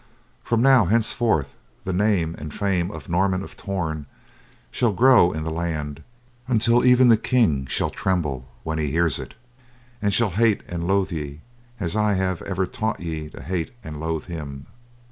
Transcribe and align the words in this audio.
"From 0.43 0.63
now, 0.63 0.85
henceforth, 0.85 1.53
the 1.83 1.93
name 1.93 2.33
and 2.39 2.51
fame 2.51 2.89
of 2.89 3.07
Norman 3.07 3.43
of 3.43 3.55
Torn 3.55 4.07
shall 4.71 4.93
grow 4.93 5.31
in 5.31 5.43
the 5.43 5.51
land, 5.51 6.01
until 6.47 6.83
even 6.83 7.09
the 7.09 7.17
King 7.17 7.67
shall 7.67 7.91
tremble 7.91 8.47
when 8.63 8.79
he 8.79 8.89
hears 8.89 9.19
it, 9.19 9.35
and 10.01 10.11
shall 10.11 10.31
hate 10.31 10.63
and 10.67 10.87
loathe 10.87 11.11
ye 11.11 11.41
as 11.79 11.95
I 11.95 12.13
have 12.13 12.41
even 12.49 12.67
taught 12.69 12.99
ye 12.99 13.29
to 13.29 13.43
hate 13.43 13.75
and 13.83 13.99
loathe 13.99 14.25
him. 14.25 14.65